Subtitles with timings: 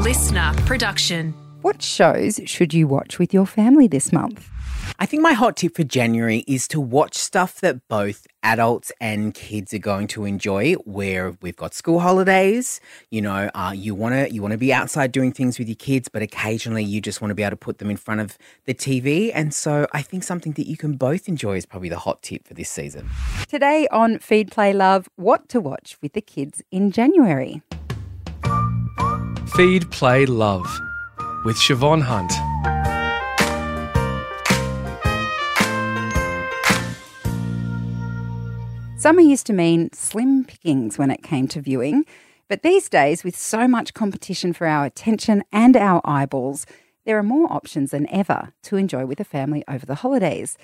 [0.00, 1.34] LiSTNR production.
[1.60, 4.48] What shows should you watch with your family this month?
[4.98, 9.34] I think my hot tip for January is to watch stuff that both adults and
[9.34, 10.72] kids are going to enjoy.
[10.86, 14.72] Where we've got school holidays, you know, uh, you want to you want to be
[14.72, 17.56] outside doing things with your kids, but occasionally you just want to be able to
[17.56, 19.30] put them in front of the TV.
[19.34, 22.48] And so I think something that you can both enjoy is probably the hot tip
[22.48, 23.10] for this season.
[23.48, 27.60] Today on Feed Play Love, what to watch with the kids in January.
[29.60, 30.80] Feed, Play, Love
[31.44, 32.32] with Siobhan Hunt.
[38.98, 42.06] Summer used to mean slim pickings when it came to viewing,
[42.48, 46.64] but these days, with so much competition for our attention and our eyeballs,
[47.04, 50.56] there are more options than ever to enjoy with a family over the holidays.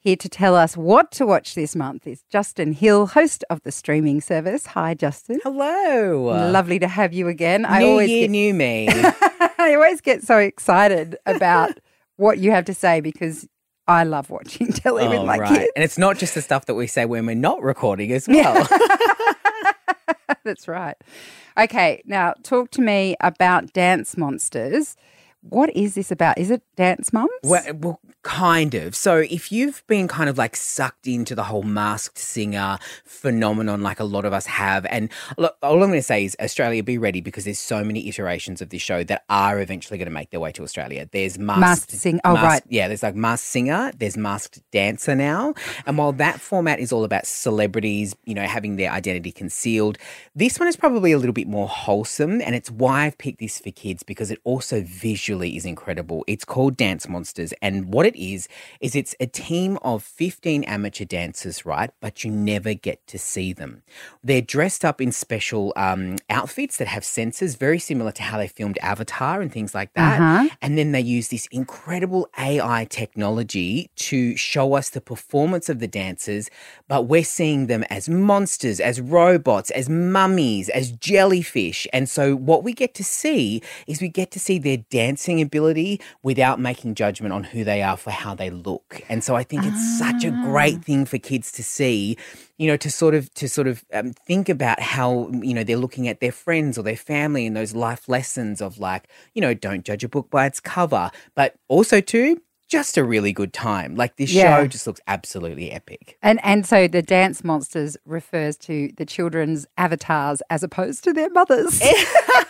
[0.00, 3.72] Here to tell us what to watch this month is Justin Hill, host of the
[3.72, 4.66] streaming service.
[4.66, 5.40] Hi, Justin.
[5.42, 6.22] Hello.
[6.52, 7.62] Lovely to have you again.
[7.62, 8.88] New I always year, get, new me.
[8.92, 11.72] I always get so excited about
[12.16, 13.48] what you have to say because
[13.88, 15.58] I love watching telly with Oh, my right.
[15.58, 15.72] kids.
[15.74, 18.68] And it's not just the stuff that we say when we're not recording as well.
[20.44, 20.96] That's right.
[21.58, 24.94] Okay, now talk to me about Dance Monsters.
[25.50, 26.38] What is this about?
[26.38, 27.30] Is it Dance Mums?
[27.42, 28.94] Well, well, kind of.
[28.94, 34.00] So, if you've been kind of like sucked into the whole masked singer phenomenon, like
[34.00, 36.98] a lot of us have, and look, all I'm going to say is Australia, be
[36.98, 40.30] ready because there's so many iterations of this show that are eventually going to make
[40.30, 41.08] their way to Australia.
[41.10, 42.62] There's masked, Masked Sing- oh, masked- right.
[42.68, 42.88] yeah.
[42.88, 43.92] There's like masked singer.
[43.98, 45.54] There's masked dancer now,
[45.86, 49.96] and while that format is all about celebrities, you know, having their identity concealed,
[50.34, 53.58] this one is probably a little bit more wholesome, and it's why I've picked this
[53.60, 56.24] for kids because it also visually is incredible.
[56.26, 58.48] It's called Dance Monsters, and what it is
[58.80, 61.90] is it's a team of 15 amateur dancers, right?
[62.00, 63.82] But you never get to see them.
[64.22, 68.48] They're dressed up in special um, outfits that have sensors, very similar to how they
[68.48, 70.20] filmed Avatar and things like that.
[70.20, 70.48] Uh-huh.
[70.60, 75.88] And then they use this incredible AI technology to show us the performance of the
[75.88, 76.50] dancers,
[76.88, 81.86] but we're seeing them as monsters, as robots, as mummies, as jellyfish.
[81.92, 84.78] And so what we get to see is we get to see their
[85.18, 89.02] dancing ability without making judgment on who they are for how they look.
[89.08, 92.16] And so I think it's such a great thing for kids to see
[92.56, 95.76] you know to sort of to sort of um, think about how you know they're
[95.76, 99.54] looking at their friends or their family and those life lessons of like you know
[99.54, 103.94] don't judge a book by its cover but also too just a really good time
[103.94, 104.58] like this Yeah.
[104.58, 109.66] show just looks absolutely epic And and so the Dance Monsters refers to the children's
[109.76, 111.80] avatars as opposed to their mothers.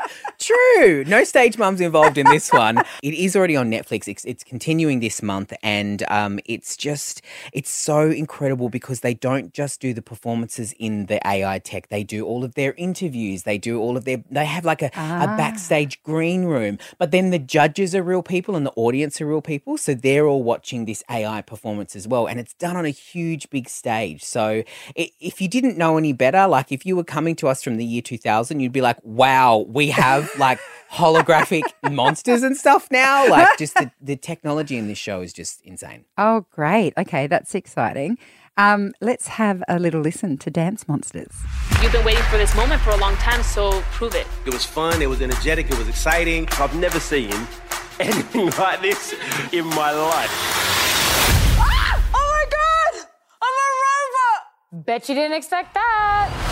[0.38, 1.04] True.
[1.04, 2.78] No stage mums involved in this one.
[3.02, 4.08] it is already on Netflix.
[4.08, 9.52] It's, it's continuing this month, and um, it's just it's so incredible because they don't
[9.52, 11.88] just do the performances in the AI tech.
[11.88, 13.44] They do all of their interviews.
[13.44, 14.22] They do all of their.
[14.30, 18.56] They have like a, a backstage green room, but then the judges are real people
[18.56, 22.26] and the audience are real people, so they're all watching this AI performance as well,
[22.26, 24.22] and it's done on a huge big stage.
[24.24, 24.62] So
[24.98, 27.76] i if you didn't know any better, like if you were coming to us from
[27.76, 30.58] the year 2000, you'd be like, wow, we have like
[30.92, 33.28] holographic monsters and stuff now.
[33.28, 36.04] Like just the, the technology in this show is just insane.
[36.18, 36.94] oh, great.
[36.96, 38.18] Okay, that's exciting.
[38.58, 41.34] Um, let's have a little listen to Dance Monsters.
[41.82, 44.26] You've been waiting for this moment for a long time, so prove it.
[44.46, 46.48] It was fun, it was energetic, it was exciting.
[46.52, 47.30] I've never seen
[48.00, 49.14] anything like this
[49.52, 50.30] in my life.
[51.58, 53.06] Oh my god!
[53.42, 54.86] I'm a robot!
[54.86, 56.45] Bet you didn't expect that.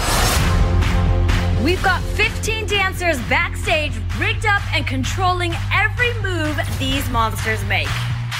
[1.64, 7.88] We've got 15 dancers backstage, rigged up and controlling every move these monsters make.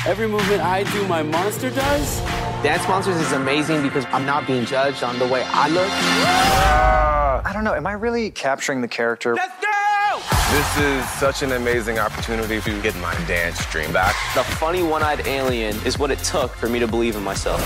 [0.07, 2.21] Every movement I do, my monster does.
[2.63, 5.89] Dance Monsters is amazing because I'm not being judged on the way I look.
[5.89, 7.41] Ah.
[7.47, 7.73] I don't know.
[7.73, 9.35] Am I really capturing the character?
[9.35, 9.71] Let's go!
[10.55, 14.15] This is such an amazing opportunity to get my dance dream back.
[14.35, 17.63] The funny one-eyed alien is what it took for me to believe in myself.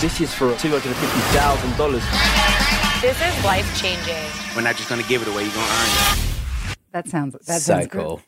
[0.00, 2.71] This is for $250,000.
[3.02, 4.14] This is life changing.
[4.54, 6.78] We're not just gonna give it away, you're gonna earn it.
[6.92, 8.00] That sounds that so sounds good.
[8.00, 8.20] cool.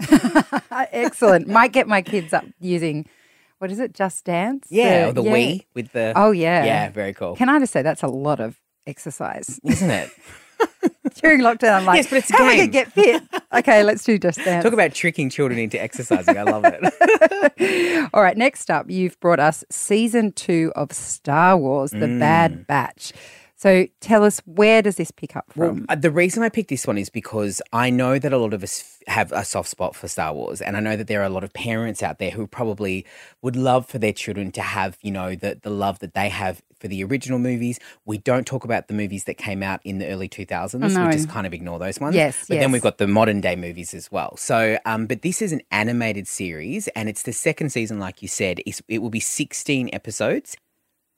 [0.93, 1.47] Excellent.
[1.47, 3.07] Might get my kids up using
[3.59, 3.95] what is it?
[3.95, 4.67] Just Dance.
[4.71, 6.13] Yeah, The- or the Wii with the.
[6.17, 6.65] Oh yeah.
[6.65, 7.37] Yeah, very cool.
[7.37, 10.11] Can I just say that's a lot of exercise Isn't it?
[11.23, 11.75] during lockdown?
[11.79, 13.23] I'm like, Yes, but it's a how am I gonna get fit?
[13.55, 14.65] Okay, let's do Just Dance.
[14.65, 16.37] Talk about tricking children into exercising.
[16.37, 18.11] I love it.
[18.13, 22.19] All right, next up, you've brought us season two of Star Wars: The Mm.
[22.19, 23.13] Bad Batch.
[23.57, 25.87] So tell us, where does this pick up from?
[25.89, 28.63] uh, the reason I picked this one is because I know that a lot of
[28.63, 31.31] us have a soft spot for Star Wars, and I know that there are a
[31.31, 33.07] lot of parents out there who probably
[33.43, 36.63] would love for their children to have, you know, the the love that they have
[36.85, 37.79] for the original movies.
[38.05, 40.75] We don't talk about the movies that came out in the early 2000s.
[40.75, 41.07] Oh, no.
[41.07, 42.15] We just kind of ignore those ones.
[42.15, 44.37] Yes, But then we've got the modern day movies as well.
[44.37, 48.29] So, um, but this is an animated series and it's the second season, like you
[48.29, 48.61] said.
[48.67, 50.57] It's, it will be 16 episodes.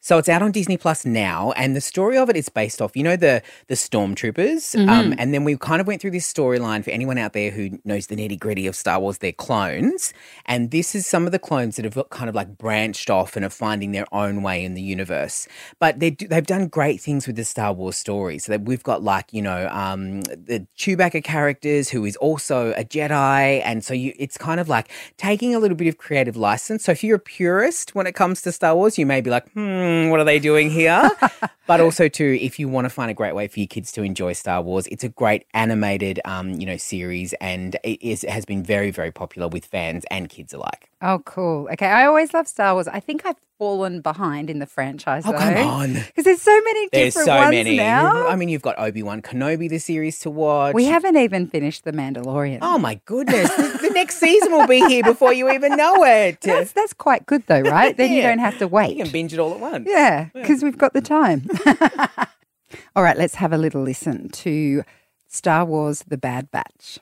[0.07, 2.97] So it's out on Disney Plus now, and the story of it is based off,
[2.97, 4.77] you know, the the stormtroopers.
[4.89, 7.81] Um, and then we kind of went through this storyline for anyone out there who
[7.85, 9.19] knows the nitty gritty of Star Wars.
[9.19, 10.15] They're clones,
[10.45, 13.45] and this is some of the clones that have kind of like branched off and
[13.45, 15.49] are finding their own way in the universe.
[15.81, 18.39] But they do, they've done great things with the Star Wars story.
[18.39, 22.85] So that we've got like you know um, the Chewbacca characters who is also a
[22.85, 26.85] Jedi, and so you it's kind of like taking a little bit of creative license.
[26.85, 29.51] So if you're a purist when it comes to Star Wars, you may be like,
[29.51, 31.11] hmm, what are they doing here?
[31.67, 34.03] but also too, if you want to find a great way for your kids to
[34.03, 38.31] enjoy Star Wars, it's a great animated, um, you know, series, and it is it
[38.31, 40.91] has been very, very popular with fans and kids alike.
[41.03, 41.69] Oh, cool.
[41.73, 42.89] Okay, I always love Star Wars.
[42.89, 45.25] I think I've fallen behind in the franchise.
[45.27, 45.93] Oh, come on.
[45.93, 47.77] Because there's so many There's different so ones many.
[47.77, 48.27] now.
[48.27, 50.75] I mean, you've got Obi Wan Kenobi, the series to watch.
[50.75, 52.59] We haven't even finished The Mandalorian.
[52.63, 53.55] Oh my goodness!
[53.57, 56.41] the, the next season will be here before you even know it.
[56.47, 57.95] That's, that's quite good, though, right?
[57.97, 58.97] Then you don't have to wait.
[58.97, 59.87] You can binge it all at once.
[59.89, 61.49] Yeah, because we've got the time.
[62.97, 64.83] All right, let's have a little listen to
[65.29, 66.99] Star Wars The Bad Batch.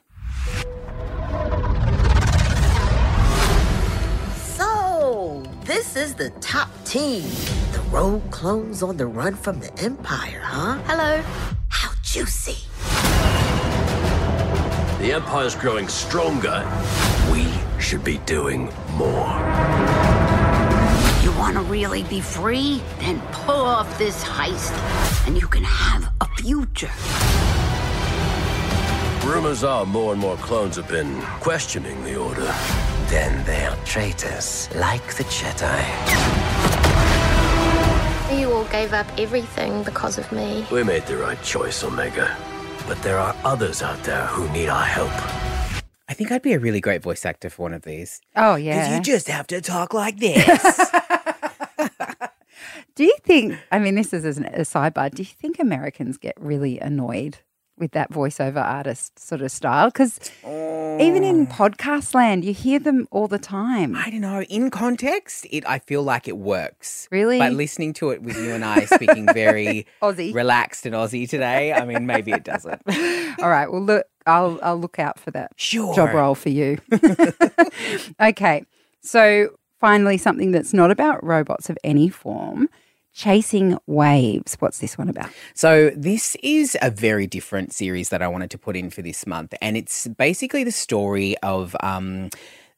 [5.65, 7.23] This is the top team.
[7.71, 10.77] The rogue clones on the run from the Empire, huh?
[10.85, 11.23] Hello.
[11.69, 12.57] How juicy.
[15.03, 16.63] The Empire's growing stronger.
[17.31, 17.47] We
[17.79, 19.33] should be doing more.
[21.23, 22.83] You want to really be free?
[22.99, 24.73] Then pull off this heist,
[25.27, 26.91] and you can have a future.
[29.27, 32.53] Rumors are more and more clones have been questioning the Order.
[33.95, 35.81] Then they're traitors, like the Jedi.
[38.39, 40.65] You all gave up everything because of me.
[40.71, 42.35] We made the right choice, Omega.
[42.87, 45.11] But there are others out there who need our help.
[46.07, 48.21] I think I'd be a really great voice actor for one of these.
[48.35, 48.83] Oh, yeah.
[48.83, 50.45] Because you just have to talk like this.
[52.95, 56.17] Do you think, I mean, this is as an- a sidebar, do you think Americans
[56.17, 57.39] get really annoyed
[57.77, 59.89] with that voiceover artist sort of style?
[59.89, 61.53] Because even in oh.
[61.53, 63.95] podcast land, you hear them all the time.
[63.95, 64.41] I don't know.
[64.43, 67.07] In context, it I feel like it works.
[67.11, 67.39] Really?
[67.39, 70.33] But listening to it with you and I speaking very Aussie.
[70.33, 72.81] relaxed and Aussie today, I mean, maybe it doesn't.
[73.41, 73.71] All right.
[73.71, 75.93] Well, look, I'll I'll look out for that Sure.
[75.95, 76.77] job role for you.
[78.21, 78.65] okay.
[79.01, 79.49] So
[79.79, 82.69] finally, something that's not about robots of any form.
[83.15, 84.55] Chasing waves.
[84.59, 85.29] What's this one about?
[85.53, 89.25] So, this is a very different series that I wanted to put in for this
[89.25, 89.53] month.
[89.61, 92.29] And it's basically the story of um,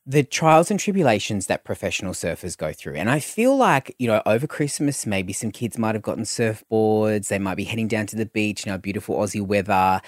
[0.06, 2.98] the trials and tribulations that professional surfers go through.
[2.98, 7.30] And I feel like, you know, over Christmas, maybe some kids might have gotten surfboards,
[7.30, 10.02] they might be heading down to the beach in our beautiful Aussie weather.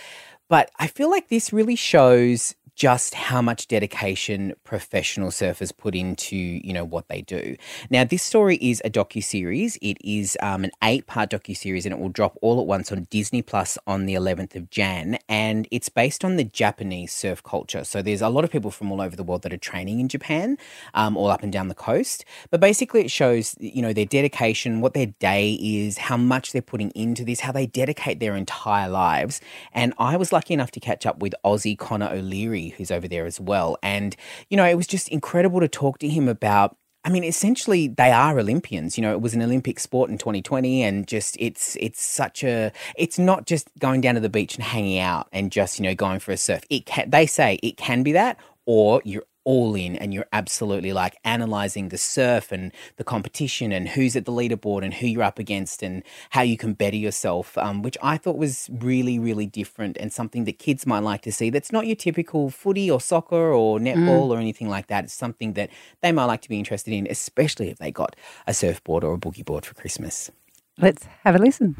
[0.49, 6.37] But I feel like this really shows just how much dedication professional surfers put into
[6.37, 7.57] you know what they do.
[7.89, 9.77] Now, this story is a docu series.
[9.81, 12.89] It is um, an eight part docu series, and it will drop all at once
[12.89, 15.19] on Disney Plus on the 11th of Jan.
[15.27, 17.83] And it's based on the Japanese surf culture.
[17.83, 20.07] So there's a lot of people from all over the world that are training in
[20.07, 20.57] Japan,
[20.93, 22.23] um, all up and down the coast.
[22.49, 26.61] But basically, it shows you know their dedication, what their day is, how much they're
[26.61, 29.41] putting into this, how they dedicate their entire lives.
[29.73, 33.25] And I was lucky enough to catch up with Aussie Connor O'Leary, who's over there
[33.25, 33.77] as well.
[33.83, 34.15] And,
[34.49, 36.75] you know, it was just incredible to talk to him about.
[37.05, 38.97] I mean, essentially, they are Olympians.
[38.97, 42.73] You know, it was an Olympic sport in 2020, and just it's it's such a.
[42.97, 45.95] It's not just going down to the beach and hanging out and just you know
[45.95, 46.63] going for a surf.
[46.69, 50.93] It can, they say it can be that, or you're all in and you're absolutely
[50.93, 55.23] like analyzing the surf and the competition and who's at the leaderboard and who you're
[55.23, 59.45] up against and how you can better yourself, um, which I thought was really, really
[59.45, 61.49] different and something that kids might like to see.
[61.49, 65.05] That's not your typical footy or soccer or netball or anything like that.
[65.05, 65.69] It's something that
[66.01, 68.15] they might like to be interested in, especially if they got
[68.45, 70.31] a surfboard or a boogie board for Christmas.
[70.77, 71.75] Let's have a listen.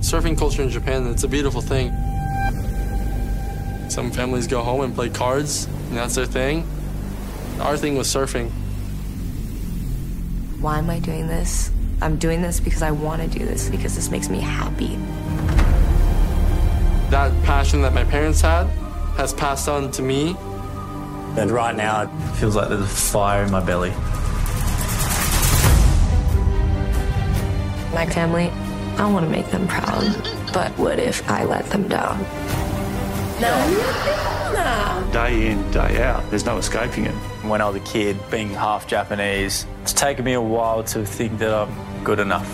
[0.00, 1.92] Surfing culture in Japan, it's a beautiful thing.
[3.90, 6.64] Some families go home and play cards, and that's their thing.
[7.58, 8.50] Our thing was surfing.
[10.60, 11.72] Why am I doing this?
[12.00, 14.94] I'm doing this because I want to do this, because this makes me happy.
[17.10, 18.68] That passion that my parents had
[19.16, 20.36] has passed on to me.
[21.36, 23.90] And right now, it feels like there's a fire in my belly.
[27.92, 28.50] My family,
[28.98, 30.04] I want to make them proud,
[30.52, 32.24] but what if I let them down?
[35.12, 37.14] Day in, day out, there's no escaping it.
[37.42, 41.38] When I was a kid, being half Japanese, it's taken me a while to think
[41.38, 42.46] that I'm good enough.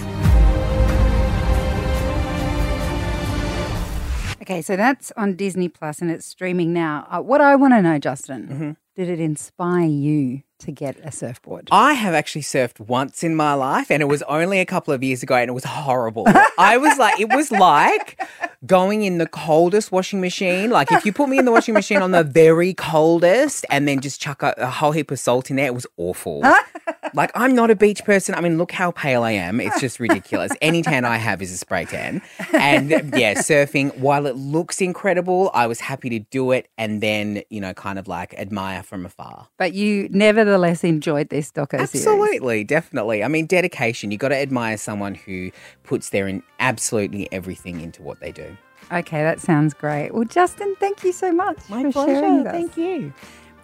[4.43, 7.09] Okay, so that's on Disney Plus and it's streaming now.
[7.11, 11.68] Uh, what I want to know, Justin, did it inspire you to get a surfboard?
[11.70, 15.02] I have actually surfed once in my life, and it was only a couple of
[15.02, 16.25] years ago, and it was horrible.
[16.58, 18.20] I was like, it was like
[18.64, 20.70] going in the coldest washing machine.
[20.70, 24.00] Like, if you put me in the washing machine on the very coldest and then
[24.00, 26.42] just chuck a, a whole heap of salt in there, it was awful.
[27.14, 28.34] like, I'm not a beach person.
[28.34, 29.60] I mean, look how pale I am.
[29.60, 30.52] It's just ridiculous.
[30.60, 32.22] Any tan I have is a spray tan.
[32.52, 37.42] And yeah, surfing, while it looks incredible, I was happy to do it and then,
[37.50, 39.48] you know, kind of like admire from afar.
[39.58, 40.08] But you
[40.47, 42.07] nevertheless enjoyed this doco series.
[42.07, 43.25] Absolutely, definitely.
[43.25, 44.11] I mean, dedication.
[44.12, 45.50] You got to admire someone who
[45.83, 48.57] puts their in absolutely everything into what they do.
[48.93, 50.15] Okay, that sounds great.
[50.15, 52.15] Well, Justin, thank you so much My for pleasure.
[52.15, 52.53] sharing with us.
[52.53, 53.12] Thank you.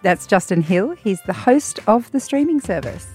[0.01, 0.91] That's Justin Hill.
[0.91, 3.07] He's the host of the streaming service.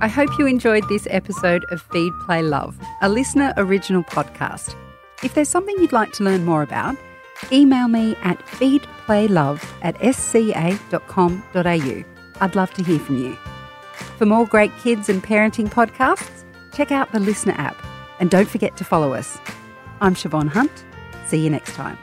[0.00, 4.76] I hope you enjoyed this episode of Feed Play Love, a LiSTNR original podcast.
[5.24, 6.96] If there's something you'd like to learn more about,
[7.50, 12.04] email me at feedplaylove at sca.com.au.
[12.40, 13.36] I'd love to hear from you.
[14.18, 17.76] For more great kids and parenting podcasts, check out the LiSTNR app
[18.20, 19.38] and don't forget to follow us.
[20.00, 20.84] I'm Siobhan Hunt.
[21.26, 21.98] See you next time.